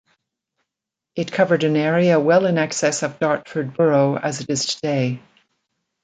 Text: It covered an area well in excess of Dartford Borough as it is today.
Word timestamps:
It 1.15 1.31
covered 1.31 1.63
an 1.63 1.75
area 1.75 2.19
well 2.19 2.47
in 2.47 2.57
excess 2.57 3.03
of 3.03 3.19
Dartford 3.19 3.75
Borough 3.77 4.17
as 4.17 4.41
it 4.41 4.49
is 4.49 4.65
today. 4.65 5.21